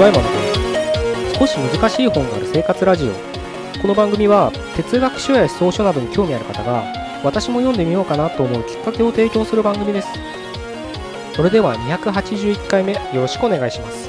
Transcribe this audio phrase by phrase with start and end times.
[0.00, 0.22] こんにちは山
[1.34, 3.12] 本少し難しい本がある生活ラジオ。
[3.82, 6.84] この番組は哲学書や思想書などに興味ある方が
[7.22, 10.08] 私も読んでみようかなと思うきっかけを提供する番組です。
[11.34, 14.08] それでは281回目よろしくお願いします。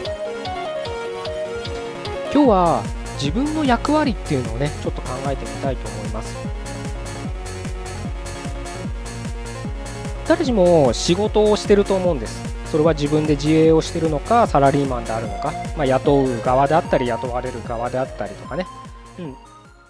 [2.33, 2.83] 今日は
[3.19, 6.37] 自分の役割っていうのをねちょっと考えてみたいと思います。
[10.25, 12.50] 誰しも仕事をしてると思うんです。
[12.71, 18.65] それは自分で自営をしてるのかサラリーマンであるのか、まあ、雇う側であったり雇われる側であったりとかね、
[19.19, 19.35] うん、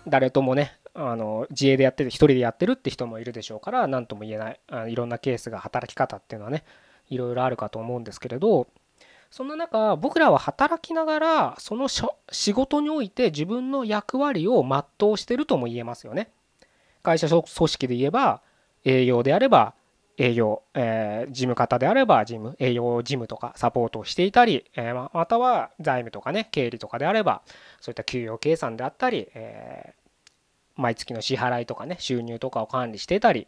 [0.07, 6.63] 誰ともねあの自営でやってる一人でやってるって人もいるでしょうから何とも言えないあいろんなケースが働き方っていうのはね
[7.11, 8.65] いろいろあるかと思うんですけれど
[9.29, 16.31] そんな中僕らは働きながらその仕事において自分の役割を全うしてるとも言えますよね。
[17.03, 18.41] 会社組織で言えば
[18.83, 19.75] 営業であれば
[20.21, 27.41] 営業、えー、事務方であれば事務、営業事務とかサポートをしていたり、えー、または財務とかね、経理とかであれば、
[27.79, 33.47] そういった給与計算であったり、えー、毎月の支払いとかね、収入とかを管理していたり、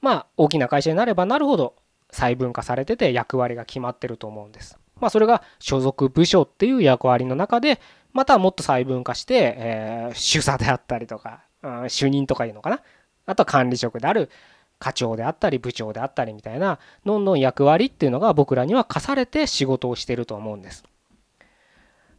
[0.00, 1.74] まあ、大きな会社になればなるほど
[2.10, 4.78] 細分化されてて役割が決まってると思うんです。
[5.00, 7.80] まあ、それが所属部署っていう役割の中で、
[8.12, 12.80] またもっと細分化して、えー、主査であったりとか、うん、主任とかいうのかな？
[13.26, 14.30] あとは管理職である
[14.78, 20.84] 課長であったり部長であったりみたいなどんどん役割っていうのが僕らには課されて仕事をしてると思うんです。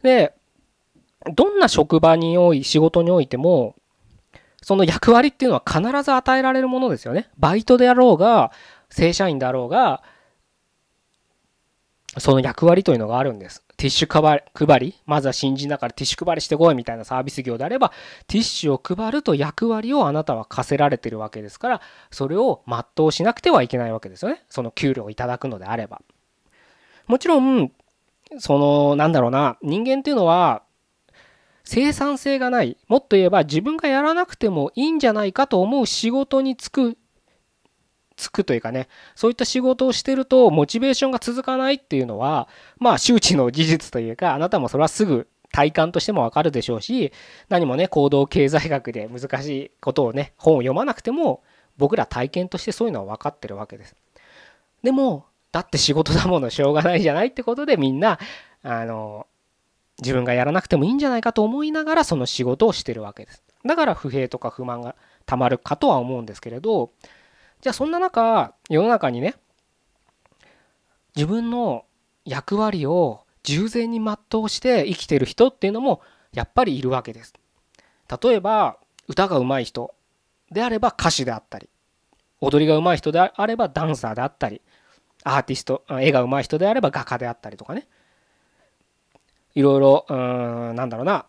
[0.02, 0.34] で
[1.34, 3.74] どんな職場におい仕事においても
[4.62, 7.28] その役割っていうのは必ず与えられるものですよね。
[7.38, 8.52] バイトであろうが
[8.90, 10.02] 正社員であろうが
[12.18, 13.62] その役割というのがあるんです。
[13.76, 17.92] ティッシュ配り、まずは新人だからティッシュ配りしてこいみたいなサービス業であれば、
[18.26, 21.80] ティッシュを配ると役割をあなたは課せられてるわけですから、
[22.10, 24.42] それを全うしなくてはいけないわけですよね。
[24.48, 26.02] その給料をいただくのであれば。
[27.06, 27.70] もちろん、
[28.38, 30.62] その、なんだろうな、人間っていうのは、
[31.64, 36.98] 生産性がない、もっと言えば自分がやらなくてもいいんじゃないかと思う仕事に就く
[38.18, 42.48] つくというかね、そういった仕事をしてると、モチベーションが続かないっていうのは、
[42.78, 47.12] まあ、周知の事実というか、あなたもそれはすぐ体感としてもわかるでしょうし、
[47.48, 51.42] 何もね、行動経済学で難しいことをね、本を読まなくても、
[51.78, 53.96] 僕ら体験としてそういうのは分かってるわけです。
[54.82, 58.18] でも、だって仕事だものしょうがないじゃないってことでみんな、
[58.62, 59.26] あの、
[60.00, 63.42] 自分がやらなくてもいいんじゃないかと思いながらその仕事をしてるわけです。
[63.64, 64.94] だから不平とか不満が
[65.26, 66.90] たまるかとは思うんですけれど、
[67.60, 69.34] じゃあそんな中世の中にね
[71.16, 71.84] 自分の
[72.24, 76.00] 役割を従前に全うして生きてる人っていうのも
[76.32, 77.34] やっぱりいるわけです。
[78.22, 79.94] 例えば歌が上手い人
[80.50, 81.68] であれば歌手であったり
[82.40, 84.62] 踊りが上手い人であればダンサーであったり
[85.24, 87.86] アーティスト絵が上手い人であれば画家であったりとかね
[89.54, 91.26] いろいろうんなんだろうな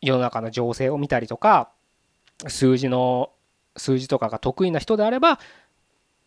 [0.00, 1.70] 世の中の情勢を見たりとか
[2.48, 3.30] 数字の
[3.76, 5.38] 数字とかが得意な人であれば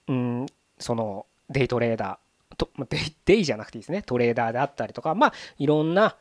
[0.08, 0.46] うん
[0.80, 6.18] そのデイトレーダーとデイ デイじゃなくていいですねトレーダーであったりとかまあいろんな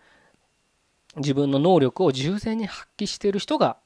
[1.16, 3.76] 自分の能力を従前に発揮している人が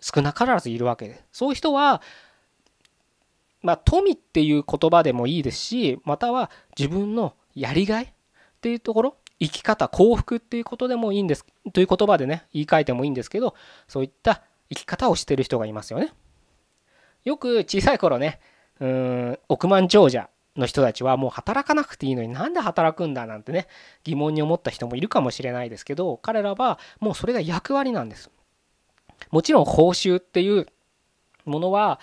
[0.00, 1.24] 少なからずいるわけで。
[1.32, 2.02] そういう人は
[3.62, 8.08] まあ富っていう言葉でもいいですしまたは自分のやりがいっ
[8.60, 13.54] ていうところ生き方幸福っていうことでもいいんですという言葉でね言い換えてもいいんですけど
[13.88, 16.12] そういった生き方をしてる人がいますよね。
[17.24, 18.40] よく小さい頃ね
[18.80, 23.66] うん億万長者の人たちはもう働かなくていいのになんで働くんだなんてね
[24.04, 28.30] 疑問に思った人もいるかもしれないですけど彼らはもうそれが役割なんです。
[29.30, 30.66] もちろん報酬っていう
[31.44, 32.00] ものは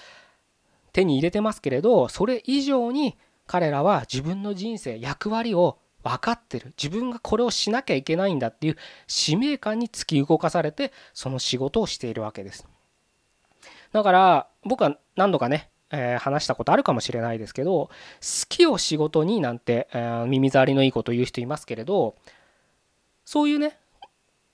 [0.94, 3.18] 手に入れてますけれどそれ以上に
[3.48, 6.74] 彼らは自分の人生役割を分かってる。
[6.82, 8.78] 自分がこれをしなきゃいけないんだっていう
[9.08, 12.68] 使命感に突き動かされてその仕事をしているわけです。
[13.94, 17.92] だから僕は何度かねえー、話したことあるかもしれないですけど好
[18.50, 22.16] きを仕事になんて、えー、耳障りのいいこと言う人いますけれど
[23.26, 23.78] そういうね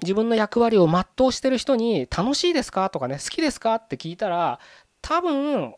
[0.02, 4.60] 自分の役割を全うしてる人に楽しいですかとかね好きですかって聞いたら
[5.02, 5.74] 多分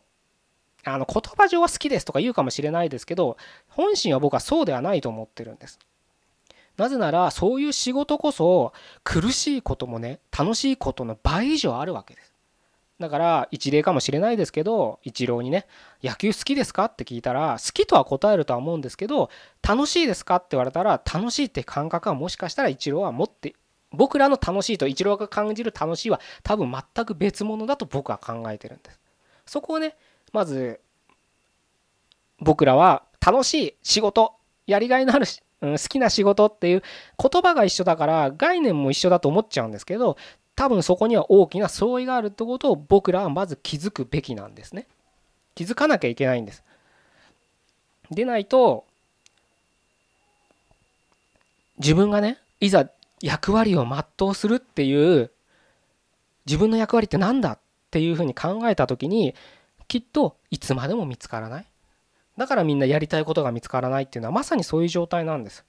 [0.84, 3.36] あの言葉上は好きですとか言うかもしれないですけど
[3.68, 5.78] 本心は僕はそうではないと思ってるんです。
[6.76, 8.72] なぜならそういう仕事こそ
[9.04, 12.32] 苦しいこともね楽しいことの倍以上あるわけです。
[13.00, 15.66] だから一例かもしれないですけどイチローにね
[16.04, 19.30] 「野球好きですか?」って聞いたら好きとは答えるとは思うんですけど
[19.66, 23.54] 楽しいですかって言われたら楽しいって感覚はもしかしたらイチローは持って
[23.90, 29.00] 僕らの楽しいとイチローが感じる楽しいは多分全く別物だと僕は考えてるんです。
[29.46, 29.96] そこをね
[30.32, 30.80] まず
[32.38, 34.34] 僕らは楽しい仕事
[34.66, 36.82] やりがいのあるし、うん、好きな仕事っていう
[37.18, 40.16] 言葉が一緒だから概念も一緒だと思っちゃうんですけど
[40.60, 44.86] 多分そこには大きな相違があるってことを僕らはまず気づくべきなんですね。
[45.54, 46.62] 気づかなきゃいけないんです。
[48.10, 48.84] でないと
[51.78, 52.90] 自分がねいざ
[53.22, 55.30] 役割を全うするっていう
[56.44, 57.58] 自分の役割って何だっ
[57.90, 59.34] ていうふうに考えた時に
[59.88, 61.66] きっといつまでも見つからない
[62.36, 65.64] だからみんなやりたいことが見つからないっていうのはまさにそういう状態なんです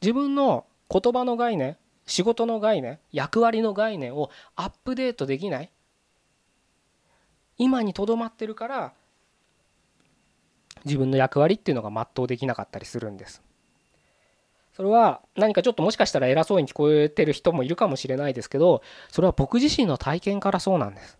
[0.00, 1.76] 自分の言葉の概念
[2.08, 5.70] 仕事の概念役割の概念をアップデートできない。
[7.58, 8.92] 今にとどまってるから
[10.84, 13.42] 自分の役割っていうのが全うできなかったりするんです。
[14.72, 21.18] それは何かちょっともしかしたら偉そうに聞こえてる人もいるかもしれないですけどそれは僕自身の体験からそうなんです。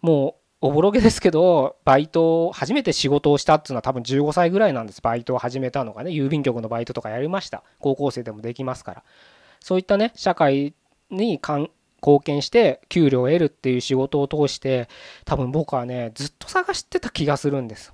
[0.00, 5.02] もうおぼろげですけどバイトを初めて仕事をしたっていうのは多分15歳ぐらいなんです。
[5.02, 7.64] バイトを始めたのがね郵便局のバイトとかやりました。
[7.80, 9.02] 高校生でもできますから。
[9.58, 10.72] そういったね社会
[11.10, 11.68] に貢
[12.22, 14.88] 献して給料を得るっていう仕事を通して
[15.24, 17.92] 多分僕はねずっと探してた気がするんです。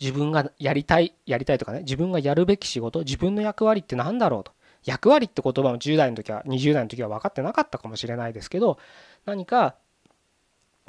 [0.00, 4.50] 自分がやりたいやりたいとかね自分がやるべき仕事自分の役割って何だろうと。
[4.84, 8.78] 役割って言葉も10代の時は20代の時は分かってなかったかもしれないですけど
[9.24, 9.76] 何か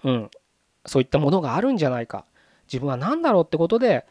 [0.04, 0.32] うん
[0.86, 2.26] そういったものがあるんじゃないか
[2.68, 4.06] 自分は何だろうってことで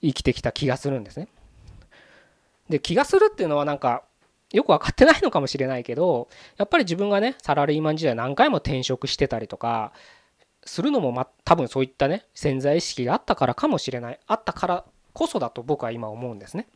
[0.00, 1.28] 生きてきた気がするんですね。
[2.68, 4.04] で気がするっていうのはなんか
[4.52, 9.92] よく分かってないのかもしれないけどやっぱり自分がねサラリーマン時代何回も転職してたりとか
[10.64, 16.68] するのも、ま、多分そういったね潜在意識があったからかもしれないあったからこそだと僕は今思うんですね。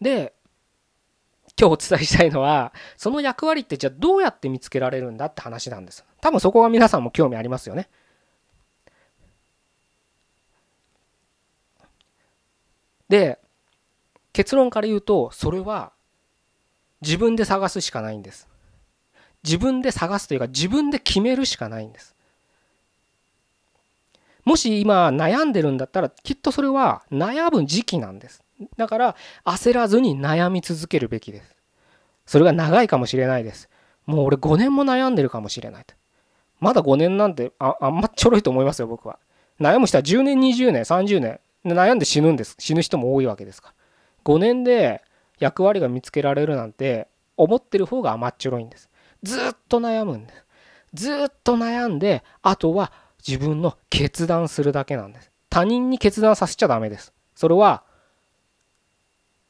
[0.00, 0.34] で
[1.58, 6.04] 今日お伝えしたいのはその役割ってじゃあどうやって見つけられるんだって話なんです。
[6.20, 7.88] 多分そこが皆さんも興味ありますよね。
[13.08, 13.38] で
[14.32, 15.92] 結論から言うとそれは
[17.00, 18.48] 自分で探すしかないんです。
[19.44, 22.14] 自分で探すというか自分で決めるしかないんです
[24.44, 28.42] もし今悩んでるんだったらきっとそれは悩む時期なんです
[28.76, 31.56] だから焦らずに悩み続けるべきです。
[32.26, 33.68] それが長いかもしれないです。
[34.06, 35.94] もう俺5年も悩んでるかもしれないと。
[36.60, 39.18] まだ5年なんてああんまちょろいと思いますよ僕は。
[39.60, 42.56] 悩む人は10年20年30年悩んで死ぬんです。
[42.58, 43.74] 死ぬ人も多いわけですから。
[44.24, 45.02] 5年で
[45.38, 48.88] 役割が見つけられるなんて思ってる方が甘っちょろいんです。
[49.22, 50.44] ずっと悩むんです。
[50.94, 52.92] ずっと悩んであとは
[53.26, 55.30] 自分の決断するだけなんです。
[55.50, 57.12] 他人に決断させちゃダメです。
[57.34, 57.82] それは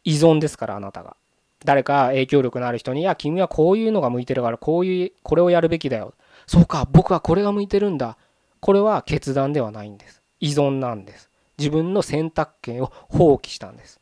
[0.08, 1.16] 依存ですからあなたが。
[1.64, 6.14] 誰か影響力のある人に「いや君はこういうのが向いてるからこういうこれをやるべきだよ」
[6.46, 8.16] そうか僕はこれが向いてるんだ。
[8.60, 10.22] これは決断ではないんです。
[10.40, 11.28] 依存なんです。
[11.58, 14.00] 自分の選択権を放棄したんです。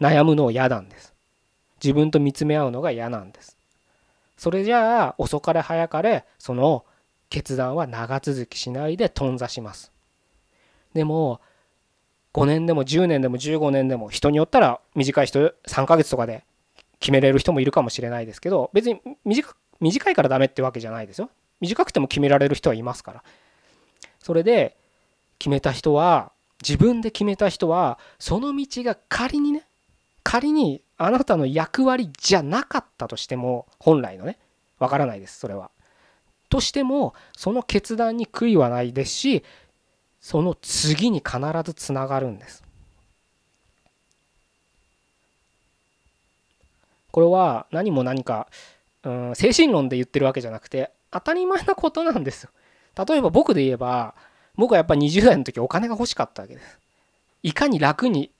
[0.00, 1.12] 悩むのを嫌なんです。
[1.82, 3.56] 自分と見つめ合うのが嫌なんです。
[4.36, 6.84] それじゃあ遅かれ早かれその
[7.30, 9.92] 決断は長続きしないで頓挫します。
[10.94, 11.40] でも
[12.34, 16.44] 5年でも10年でも15年でも人によったら短い人3ヶ月とかで
[16.98, 19.00] 決めれる人もいるかもしれないですけど別に
[19.80, 23.24] 短いからダメってわけじゃないですよ短くても決められる人はいますから
[24.18, 24.76] それで
[25.38, 26.32] 決めた人は
[26.66, 29.66] 自分で決めた人はその道が仮にね
[30.22, 34.38] 仮にあなたの役割じゃなかったとしても本来のね
[34.78, 35.70] わからないですそれは。
[36.48, 39.44] としてもその決断に悔いはないですし
[40.24, 42.64] その次に必ずつながるんです。
[47.10, 48.48] これは何も何か、
[49.02, 52.50] うん、精神論で言ってるわけじゃなくて当たり前なことなんですよ。
[53.06, 54.14] 例えば僕で言えば
[54.56, 56.78] 僕はやっぱ20代の時お金が欲しかったわけです。
[57.42, 58.30] いかに楽に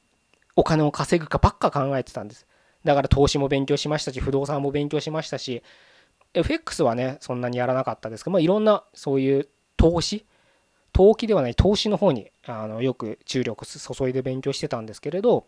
[0.56, 2.46] お金を稼ぐかばっか考えてたんです。
[2.82, 5.62] だから投資も勉強しましたし、不動産も勉強しましたし、
[6.32, 10.24] FX はね、そんなにやらなかったですけど、まあ、いろんなそういう投資、
[10.94, 15.44] 投機ではない投資の方にあのよく注力注いで勉強してたんですけれど、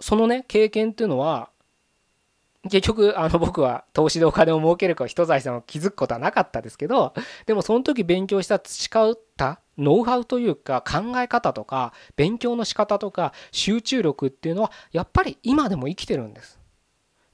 [0.00, 1.50] そのね、経験っていうのは、
[2.70, 7.14] 結局あの僕は投資でお金を儲けるか人財産を築くことはなかったですけど
[7.46, 16.58] でもその時勉強した培ったノウハウというか考え方とか勉強の仕方とか集中力っていうのはやっぱり今でも生きてるんです。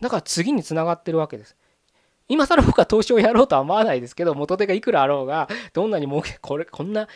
[0.03, 1.57] だから次につながってるわけです。
[2.33, 7.07] 今更僕は投資をやろうとは思わないですけど元手がいくらあろうがどんなに儲けこれこんな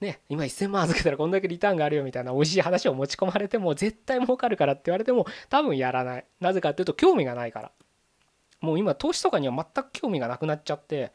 [0.00, 6.26] ね今1000万預けたらこんだけリターンがあるよみたいな美味しい話を持ち込まれても絶対儲かるからって言われても多分やらない。
[6.38, 7.72] なぜかっていうと興味がないから
[8.60, 11.10] もう今投資とかには全く興味がなくなっちゃって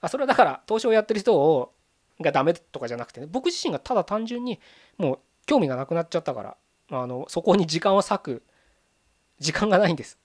[0.00, 1.72] あそれはだから投資をやってる人を
[2.20, 4.60] がダメとかじゃなくてね僕自身がただ単純に
[4.96, 6.56] もう興味がなくなっちゃったから
[6.92, 8.42] あのそこに時間を割く
[9.40, 10.18] 時間がないんです。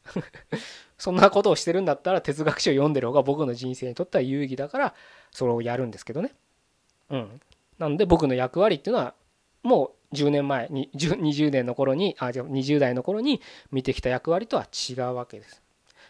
[0.98, 4.96] そんなことをしてるんだったら哲学書を読んでる方が僕の人生にとっては有意義だから
[5.32, 6.34] それをやるんですけどね。
[7.10, 7.42] うん。
[7.80, 9.16] なので僕の役割っていうのは
[9.64, 13.42] もう10年前に20年の頃にあじゃ20代の頃に
[13.72, 15.62] 見てきた役割とは違うわけです。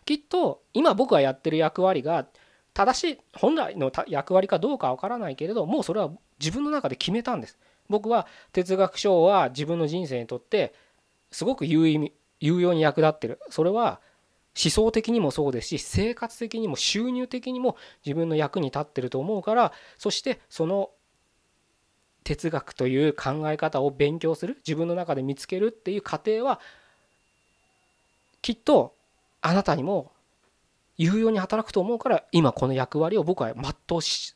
[0.06, 2.28] きっと今僕がやってる役割が
[2.74, 7.58] 正しい本来の役割かどうかわからないけれどもうそれは自分の中で決めたんです。
[7.90, 10.74] 僕は哲学書は自分の人生にとって
[11.32, 12.14] すごく有意味
[12.46, 14.00] 有用に役立ってるそれは
[14.62, 17.76] 思想的にもそうですし生活的にも収入的にも
[18.06, 20.92] 自分の役に立ってると思うからそしてその
[22.24, 26.60] 哲学という考え方を勉強する自分の中で見つけるっていう過程は
[28.42, 28.96] きっと
[29.42, 30.12] あなたにも
[30.98, 34.36] 有用に働くと思うから今この役割を僕は全うし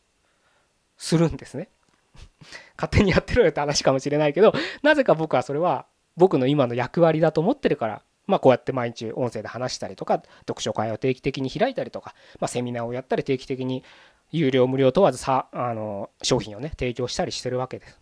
[0.97, 1.69] するんですね。
[2.75, 5.85] 勝手にやってろよって話かもしれないけどなぜか僕はそれは
[6.17, 13.83] 僕の今の役割だと思ってるからまあこうやって毎日音声で話したりとか読書会を定期的に開いたりとか、まあ、セミナーをやったり定期的に
[14.31, 17.99] 有料無料問わずさあの商品をね提供したりしてるわけです。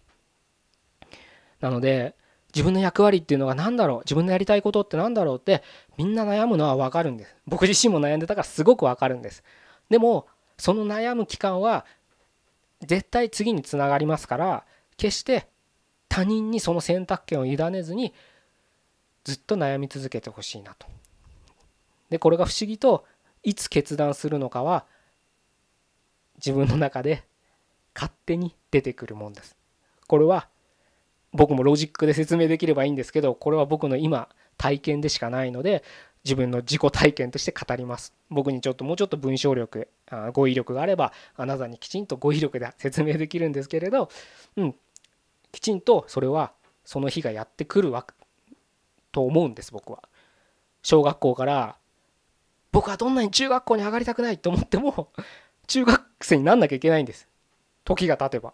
[1.62, 2.16] なので
[2.54, 4.00] 自分の役割っていうのが何だろう？
[4.00, 5.38] 自分のやりたいことって何だろう？
[5.38, 5.64] って
[5.98, 7.36] みんな悩むのは分かるんです。
[7.46, 9.44] 僕自身も悩んでたからすごく分かるんです。
[9.90, 11.86] でもその悩む期間は
[12.82, 14.66] 絶対次につながりますから
[14.98, 15.48] 決して
[16.10, 18.14] 他人にその選択権を委ねずに
[19.24, 20.88] ずっと悩み続けてほしいなと。
[22.10, 23.06] でこれが不思議と
[23.44, 24.86] いつ決断するのかは
[26.38, 27.24] 自分の中で
[27.94, 29.58] 勝手に出てくるもんです。
[30.08, 30.48] これは
[31.34, 35.84] 僕もロジックで説明できればいいんですけどこれは僕の今体験でしかないので
[36.24, 38.14] 自分の自己体験として語ります。
[38.30, 39.88] 僕にちょっともうちょっと文章力
[40.34, 44.10] 語彙力があればあなたにきちんと語彙力で説明できるんですけれど
[44.56, 44.76] うん
[45.58, 46.52] きちんとそれは
[46.86, 48.06] その日がやってくるわ
[49.12, 50.04] と思うんです僕は。
[50.84, 51.78] 小学校から
[52.72, 55.10] 僕はどんなに中学校に上がりたくないと思っても
[55.66, 57.28] 中学生になんなきゃいけないんです。
[57.86, 58.54] 時が経てば。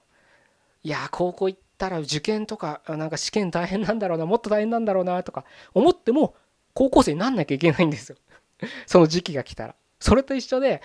[0.81, 5.43] いや高校行ったら受験とかなんか試験大変なんだろうなもっと大変なんだろうなとか
[5.73, 6.35] 思っても
[6.73, 8.17] 高校生になんなきゃいけないんですよ。
[8.87, 9.75] その時期が来たら。
[9.99, 10.81] それと一緒で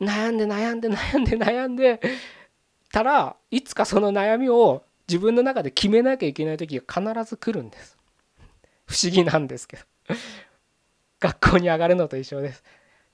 [0.00, 2.00] 悩んで悩んで悩んで悩んで
[2.90, 4.82] たらいつかその悩みを
[5.12, 7.98] 自分の中で決めなきゃいけない時が必ず来るんです。
[8.86, 9.82] 不思議なんですけど。
[11.20, 12.64] 学校に上がるのと一緒です。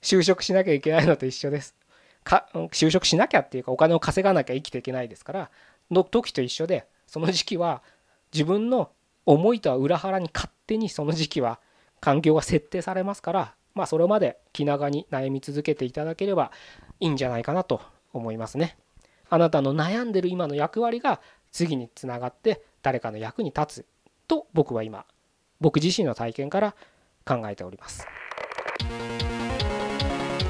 [0.01, 1.75] 就職しなきゃいけないのと一緒です。
[2.23, 5.49] か就職しなきゃっていうかお金を稼がなきゃ生きていけないですから
[5.89, 7.81] の時と一緒でその時期は
[8.33, 8.91] 自分の
[9.25, 11.59] 思いとは裏腹に勝手にその時期は
[12.01, 16.51] 環境が設定されますからまあそれまで気長に悩み続けていただければ
[16.99, 17.81] いいんじゃないかなと
[18.13, 18.77] 思いますね。
[19.29, 23.85] あなたの悩んでる今の役割が次につながって誰かの役に立つ
[24.27, 25.05] と僕は今
[25.59, 26.75] 僕自身の体験から
[27.25, 28.07] 考えております。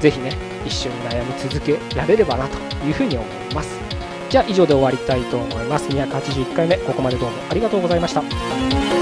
[0.00, 3.78] 是非ね一緒に悩み続けられればなというふうに思います。
[4.30, 5.88] じゃあ以上で終わりたいと思います。
[5.88, 8.99] 281回目ここまでどうもありがとうございました。